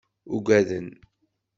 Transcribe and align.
Ugaden. 0.35 0.87